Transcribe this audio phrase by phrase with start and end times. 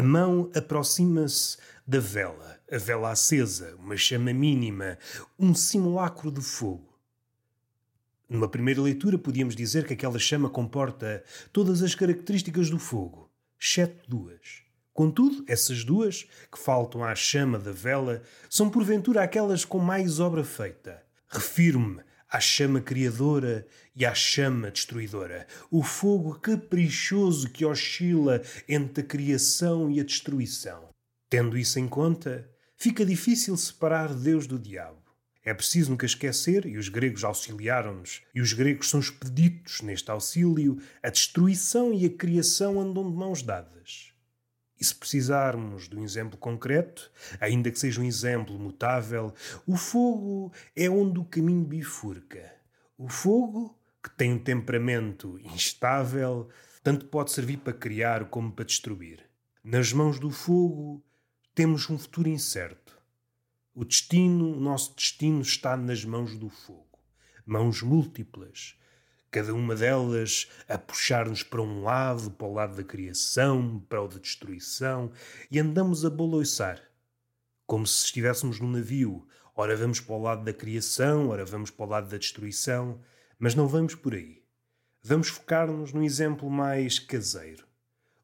[0.00, 4.96] A mão aproxima-se da vela, a vela acesa, uma chama mínima,
[5.38, 6.98] um simulacro de fogo.
[8.26, 13.30] Numa primeira leitura, podíamos dizer que aquela chama comporta todas as características do fogo,
[13.60, 14.62] exceto duas.
[14.94, 20.42] Contudo, essas duas, que faltam à chama da vela, são porventura aquelas com mais obra
[20.42, 21.04] feita.
[21.28, 29.06] Refiro-me à chama criadora e à chama destruidora, o fogo caprichoso que oscila entre a
[29.06, 30.88] criação e a destruição.
[31.28, 35.00] Tendo isso em conta, fica difícil separar Deus do diabo.
[35.42, 40.78] É preciso nunca esquecer, e os gregos auxiliaram-nos, e os gregos são expeditos neste auxílio,
[41.02, 44.09] a destruição e a criação andam de mãos dadas.
[44.80, 49.34] E se precisarmos de um exemplo concreto, ainda que seja um exemplo mutável,
[49.66, 52.50] o fogo é onde o caminho bifurca.
[52.96, 56.48] O fogo, que tem um temperamento instável,
[56.82, 59.22] tanto pode servir para criar como para destruir.
[59.62, 61.04] Nas mãos do fogo
[61.54, 62.98] temos um futuro incerto.
[63.74, 66.98] O destino, o nosso destino está nas mãos do fogo.
[67.44, 68.78] Mãos múltiplas,
[69.30, 74.08] cada uma delas a puxar-nos para um lado, para o lado da criação, para o
[74.08, 75.12] da destruição,
[75.50, 76.82] e andamos a boloiçar,
[77.66, 79.26] como se estivéssemos num navio.
[79.54, 83.00] Ora vamos para o lado da criação, ora vamos para o lado da destruição,
[83.38, 84.42] mas não vamos por aí.
[85.02, 87.64] Vamos focar-nos num exemplo mais caseiro.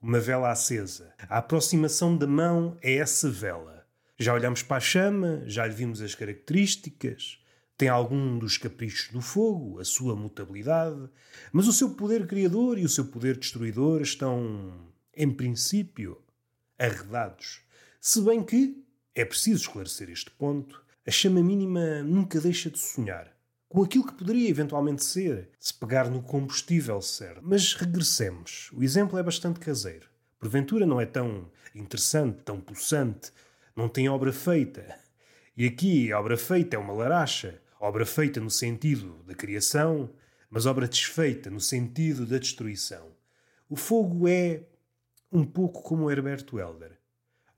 [0.00, 1.14] Uma vela acesa.
[1.28, 3.86] A aproximação da mão é essa vela.
[4.18, 7.38] Já olhamos para a chama, já lhe vimos as características,
[7.76, 11.08] tem algum dos caprichos do fogo, a sua mutabilidade,
[11.52, 14.72] mas o seu poder criador e o seu poder destruidor estão,
[15.16, 16.20] em princípio,
[16.78, 17.60] arredados.
[18.00, 23.34] Se bem que, é preciso esclarecer este ponto, a chama mínima nunca deixa de sonhar
[23.74, 27.40] com aquilo que poderia eventualmente ser, se pegar no combustível certo.
[27.42, 28.70] Mas regressemos.
[28.72, 30.08] O exemplo é bastante caseiro.
[30.38, 33.32] Porventura não é tão interessante, tão pulsante,
[33.74, 34.96] não tem obra feita.
[35.56, 40.08] E aqui a obra feita é uma laracha, Obra feita no sentido da criação,
[40.48, 43.08] mas obra desfeita no sentido da destruição.
[43.68, 44.62] O fogo é
[45.30, 46.92] um pouco como o Herberto Helder.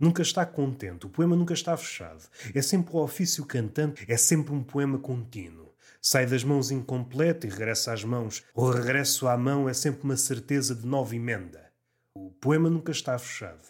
[0.00, 2.24] Nunca está contente, o poema nunca está fechado.
[2.52, 5.72] É sempre o ofício cantante, é sempre um poema contínuo.
[6.02, 8.42] Sai das mãos incompleto e regressa às mãos.
[8.52, 11.70] O regresso à mão é sempre uma certeza de nova emenda.
[12.12, 13.62] O poema nunca está fechado.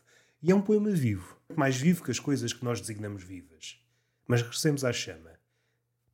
[0.43, 3.79] E é um poema vivo, mais vivo que as coisas que nós designamos vivas.
[4.27, 5.36] Mas regressemos à chama.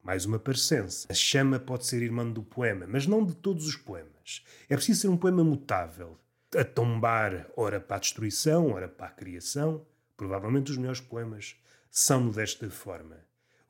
[0.03, 1.07] Mais uma parecença.
[1.09, 4.45] A chama pode ser irmã do poema, mas não de todos os poemas.
[4.69, 6.19] É preciso ser um poema mutável,
[6.57, 9.87] a tombar ora para a destruição, ora para a criação.
[10.17, 11.55] Provavelmente os melhores poemas
[11.89, 13.17] são desta forma.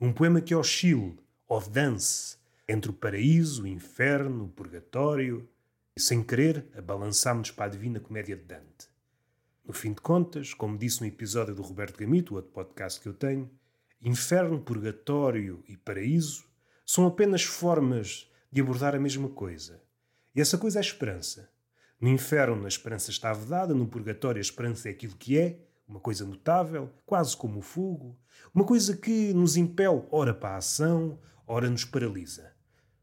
[0.00, 5.46] Um poema que oscile, ou dance, entre o paraíso, o inferno, o purgatório,
[5.94, 8.88] e sem querer abalançámos para a divina comédia de Dante.
[9.62, 13.12] No fim de contas, como disse no episódio do Roberto Gamito, outro podcast que eu
[13.12, 13.50] tenho,
[14.04, 16.44] Inferno, purgatório e paraíso
[16.84, 19.80] são apenas formas de abordar a mesma coisa.
[20.34, 21.48] E essa coisa é a esperança.
[22.00, 26.00] No inferno, a esperança está vedada, no purgatório, a esperança é aquilo que é, uma
[26.00, 28.18] coisa notável, quase como o fogo,
[28.52, 32.50] uma coisa que nos impele ora para a ação, ora nos paralisa.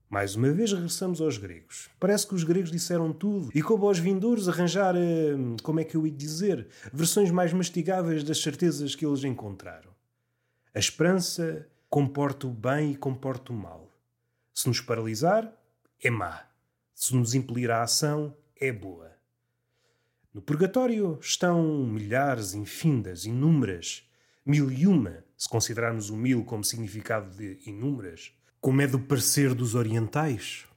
[0.09, 1.89] Mais uma vez regressamos aos gregos.
[1.97, 5.95] Parece que os gregos disseram tudo e coube aos vindouros arranjar, hum, como é que
[5.95, 9.97] eu ia dizer, versões mais mastigáveis das certezas que eles encontraram.
[10.73, 13.91] A esperança comporta o bem e comporta o mal.
[14.53, 15.51] Se nos paralisar,
[15.99, 16.45] é má.
[16.93, 19.11] Se nos impelir à ação, é boa.
[20.31, 24.07] No purgatório estão milhares infindas, inúmeras,
[24.45, 28.31] mil e uma, se considerarmos o mil como significado de inúmeras,
[28.61, 30.67] como é do parecer dos orientais.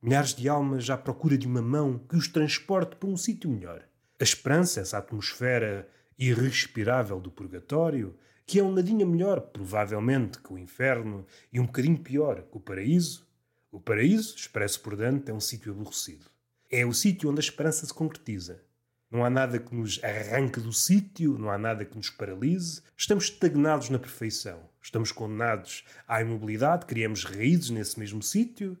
[0.00, 3.82] Milhares de almas à procura de uma mão que os transporte para um sítio melhor.
[4.20, 8.16] A esperança, essa atmosfera irrespirável do purgatório,
[8.46, 12.60] que é um nadinha melhor, provavelmente, que o inferno e um bocadinho pior que o
[12.60, 13.26] paraíso.
[13.72, 16.26] O paraíso, expresso por Dante, é um sítio aborrecido.
[16.70, 18.62] É o sítio onde a esperança se concretiza.
[19.10, 22.82] Não há nada que nos arranque do sítio, não há nada que nos paralise.
[22.96, 24.60] Estamos estagnados na perfeição.
[24.80, 28.78] Estamos condenados à imobilidade, criamos raízes nesse mesmo sítio.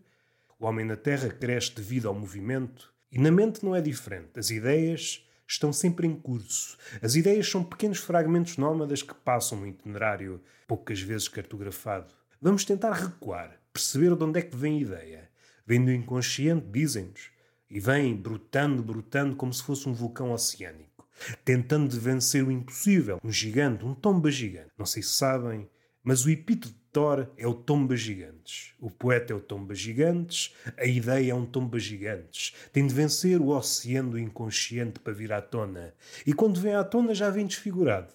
[0.58, 2.94] O homem na Terra cresce devido ao movimento.
[3.10, 4.38] E na mente não é diferente.
[4.38, 6.76] As ideias estão sempre em curso.
[7.00, 12.12] As ideias são pequenos fragmentos nómadas que passam no itinerário, poucas vezes cartografado.
[12.40, 15.30] Vamos tentar recuar, perceber de onde é que vem a ideia.
[15.66, 17.30] Vem do inconsciente, dizem-nos,
[17.68, 21.08] e vem brotando, brotando como se fosse um vulcão oceânico,
[21.44, 24.70] tentando vencer o impossível, um gigante, um tomba gigante.
[24.78, 25.68] Não sei se sabem,
[26.04, 28.72] mas o epíteto Thor é o Tomba Gigantes.
[28.80, 30.54] O poeta é o Tomba Gigantes.
[30.78, 32.54] A ideia é um Tomba Gigantes.
[32.72, 35.92] Tem de vencer o oceano do inconsciente para vir à tona.
[36.26, 38.14] E quando vem à tona já vem desfigurado.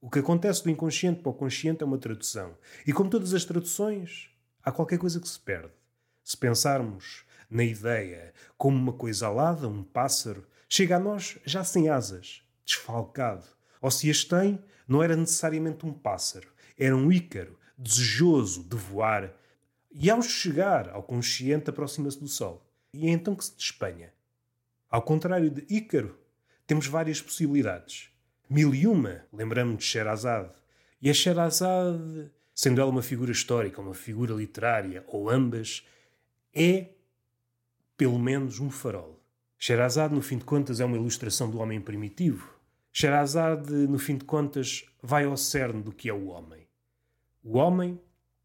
[0.00, 2.56] O que acontece do inconsciente para o consciente é uma tradução.
[2.86, 4.30] E como todas as traduções,
[4.64, 5.74] há qualquer coisa que se perde.
[6.24, 11.90] Se pensarmos na ideia como uma coisa alada, um pássaro, chega a nós já sem
[11.90, 13.44] asas, desfalcado.
[13.78, 14.58] Ou se as tem,
[14.88, 19.32] não era necessariamente um pássaro, era um ícaro, desejoso de voar.
[19.90, 22.66] E ao chegar ao consciente, aproxima-se do Sol.
[22.92, 24.12] E é então que se despenha.
[24.90, 26.18] Ao contrário de Ícaro,
[26.66, 28.10] temos várias possibilidades.
[28.48, 30.50] Mil e uma, lembramos de Sherazade.
[31.00, 35.86] E a Sherazade, sendo ela uma figura histórica, uma figura literária, ou ambas,
[36.54, 36.88] é,
[37.96, 39.18] pelo menos, um farol.
[39.58, 42.52] Sherazade, no fim de contas, é uma ilustração do homem primitivo.
[42.92, 46.61] Sherazade, no fim de contas, vai ao cerne do que é o homem.
[47.42, 48.00] O homem,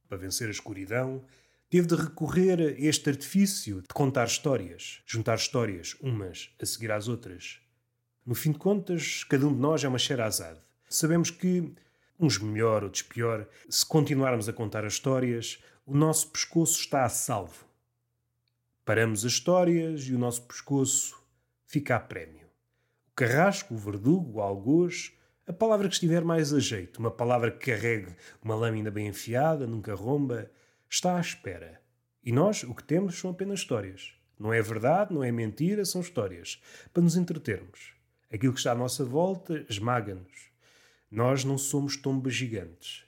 [0.10, 1.24] para vencer a escuridão,
[1.70, 7.08] teve de recorrer a este artifício de contar histórias, juntar histórias umas a seguir às
[7.08, 7.60] outras.
[8.26, 10.60] No fim de contas, cada um de nós é uma Sherazade.
[10.90, 11.72] Sabemos que,
[12.20, 17.10] uns melhor, outros pior, se continuarmos a contar as histórias, o nosso pescoço está a
[17.10, 17.66] salvo.
[18.84, 21.22] Paramos as histórias e o nosso pescoço
[21.68, 22.48] fica a prémio.
[23.12, 25.12] O carrasco, o verdugo, o algoz,
[25.48, 28.14] a palavra que estiver mais a jeito, uma palavra que carregue
[28.44, 30.52] uma lâmina bem enfiada, nunca romba,
[30.90, 31.82] está à espera.
[32.22, 34.12] E nós o que temos são apenas histórias.
[34.38, 36.62] Não é verdade, não é mentira, são histórias.
[36.94, 37.94] Para nos entretermos.
[38.30, 40.50] Aquilo que está à nossa volta esmaga-nos.
[41.10, 43.06] Nós não somos tombas gigantes.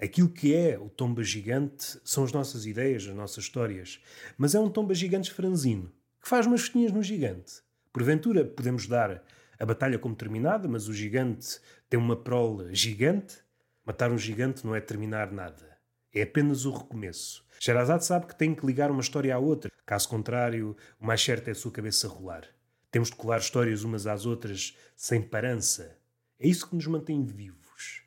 [0.00, 4.00] Aquilo que é o tomba gigante são as nossas ideias, as nossas histórias.
[4.38, 5.90] Mas é um tomba gigante franzino,
[6.22, 7.60] que faz umas festinhas no gigante.
[7.92, 9.24] Porventura podemos dar
[9.62, 13.38] a batalha como terminada, mas o gigante tem uma prole gigante.
[13.86, 15.78] Matar um gigante não é terminar nada.
[16.12, 17.46] É apenas o recomeço.
[17.60, 19.70] Sherazade sabe que tem que ligar uma história à outra.
[19.86, 22.44] Caso contrário, o mais certo é a sua cabeça rolar.
[22.90, 25.96] Temos de colar histórias umas às outras sem parança.
[26.40, 28.02] É isso que nos mantém vivos.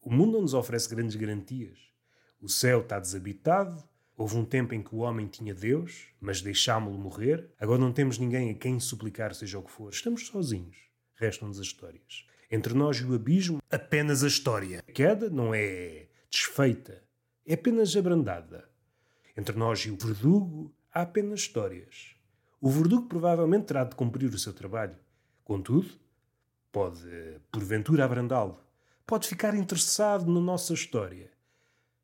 [0.00, 1.80] O mundo não nos oferece grandes garantias.
[2.40, 3.84] O céu está desabitado.
[4.16, 7.52] Houve um tempo em que o homem tinha Deus, mas deixámo-lo morrer.
[7.60, 9.92] Agora não temos ninguém a quem suplicar, seja o que for.
[9.92, 10.83] Estamos sozinhos.
[11.14, 12.26] Restam-nos as histórias.
[12.50, 14.82] Entre nós e o abismo, apenas a história.
[14.86, 17.02] A queda não é desfeita,
[17.46, 18.68] é apenas abrandada.
[19.36, 22.14] Entre nós e o verdugo, há apenas histórias.
[22.60, 24.96] O verdugo provavelmente terá de cumprir o seu trabalho.
[25.44, 25.90] Contudo,
[26.70, 27.08] pode,
[27.50, 28.64] porventura, abrandá-lo
[29.06, 31.30] pode ficar interessado na nossa história.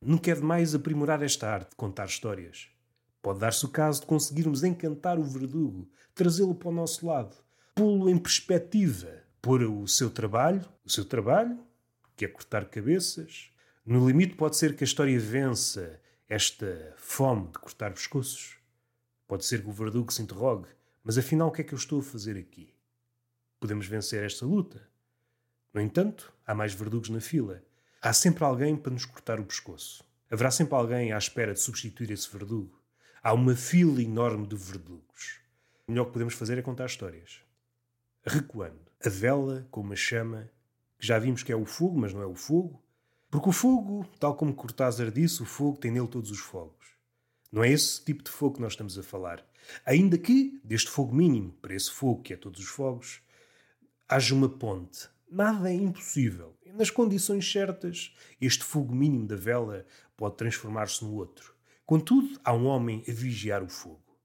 [0.01, 2.69] Nunca é demais aprimorar esta arte de contar histórias.
[3.23, 7.37] Pode dar-se o caso de conseguirmos encantar o verdugo, trazê-lo para o nosso lado,
[7.75, 11.59] pô-lo em perspectiva, pôr o seu trabalho, o seu trabalho,
[12.17, 13.51] que é cortar cabeças.
[13.85, 18.57] No limite, pode ser que a história vença esta fome de cortar pescoços.
[19.27, 20.69] Pode ser que o verdugo se interrogue:
[21.03, 22.75] mas afinal, o que é que eu estou a fazer aqui?
[23.59, 24.89] Podemos vencer esta luta.
[25.73, 27.63] No entanto, há mais verdugos na fila.
[28.03, 30.05] Há sempre alguém para nos cortar o pescoço.
[30.31, 32.81] Haverá sempre alguém à espera de substituir esse verdugo.
[33.23, 35.41] Há uma fila enorme de verdugos.
[35.87, 37.41] O melhor que podemos fazer é contar histórias.
[38.25, 38.91] Recuando.
[39.05, 40.51] A vela com uma chama,
[40.99, 42.83] que já vimos que é o fogo, mas não é o fogo.
[43.31, 46.87] Porque o fogo, tal como Cortázar disse, o fogo tem nele todos os fogos.
[47.51, 49.45] Não é esse tipo de fogo que nós estamos a falar.
[49.85, 53.21] Ainda que, deste fogo mínimo para esse fogo que é todos os fogos,
[54.09, 56.57] haja uma ponte, Nada é impossível.
[56.75, 59.87] Nas condições certas, este fogo mínimo da vela
[60.17, 61.55] pode transformar-se no outro.
[61.87, 64.19] Contudo, há um homem a vigiar o fogo.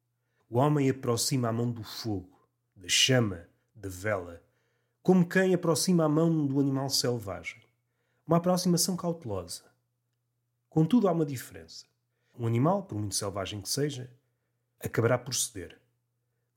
[0.49, 3.47] O homem aproxima a mão do fogo, da chama,
[3.85, 4.41] da vela,
[5.03, 7.61] como quem aproxima a mão do animal selvagem.
[8.25, 9.61] Uma aproximação cautelosa.
[10.67, 11.85] Contudo, há uma diferença.
[12.37, 14.09] Um animal, por muito selvagem que seja,
[14.83, 15.79] acabará por ceder.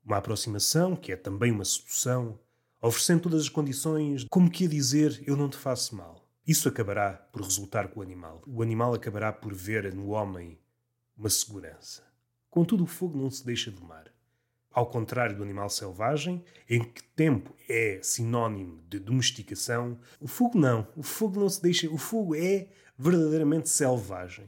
[0.03, 2.39] Uma aproximação, que é também uma sedução,
[2.81, 6.27] oferecendo todas as condições, como que a dizer eu não te faço mal.
[6.47, 8.41] Isso acabará por resultar com o animal.
[8.47, 10.57] O animal acabará por ver no homem
[11.15, 12.03] uma segurança.
[12.49, 14.11] Contudo, o fogo não se deixa domar.
[14.71, 20.87] Ao contrário do animal selvagem, em que tempo é sinónimo de domesticação, o fogo não.
[20.95, 21.89] O fogo não se deixa.
[21.89, 24.47] O fogo é verdadeiramente selvagem.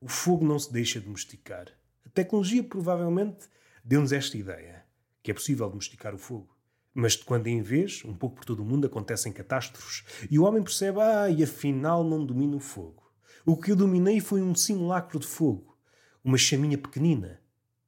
[0.00, 1.66] O fogo não se deixa domesticar.
[2.06, 3.48] A tecnologia provavelmente
[3.84, 4.84] deu-nos esta ideia,
[5.22, 6.48] que é possível domesticar o fogo.
[6.94, 10.44] Mas de quando em vez, um pouco por todo o mundo, acontecem catástrofes e o
[10.44, 13.02] homem percebe: ah, e afinal não domino o fogo.
[13.44, 15.76] O que eu dominei foi um simulacro de fogo,
[16.22, 17.40] uma chaminha pequenina.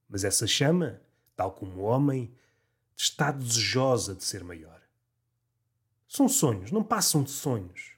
[0.09, 1.01] Mas essa chama,
[1.37, 2.33] tal como o homem,
[2.97, 4.81] está desejosa de ser maior.
[6.09, 7.93] São sonhos, não passam de sonhos,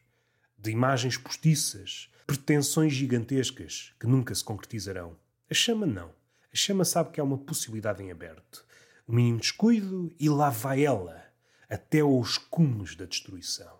[0.58, 5.16] de imagens postiças, pretensões gigantescas que nunca se concretizarão.
[5.50, 6.08] A chama não.
[6.52, 8.66] A chama sabe que há uma possibilidade em aberto.
[9.06, 11.24] O mínimo descuido e lá vai ela,
[11.68, 13.78] até aos cumes da destruição.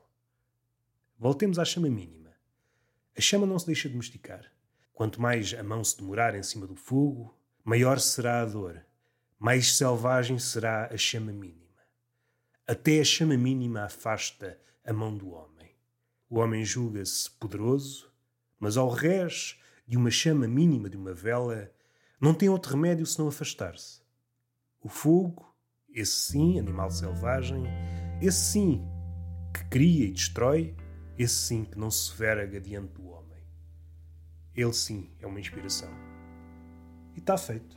[1.18, 2.30] Voltemos à chama mínima.
[3.16, 4.52] A chama não se deixa domesticar.
[4.92, 8.85] Quanto mais a mão se demorar em cima do fogo, maior será a dor,
[9.38, 11.66] mais selvagem será a chama mínima.
[12.66, 15.74] Até a chama mínima afasta a mão do homem.
[16.28, 18.10] O homem julga-se poderoso,
[18.58, 21.70] mas ao rés de uma chama mínima de uma vela,
[22.20, 24.00] não tem outro remédio senão afastar-se.
[24.80, 25.54] O fogo,
[25.88, 27.64] esse sim, animal selvagem,
[28.20, 28.84] esse sim
[29.52, 30.74] que cria e destrói,
[31.18, 33.44] esse sim que não se verga diante do homem.
[34.54, 35.90] Ele sim é uma inspiração.
[37.14, 37.76] E está feito.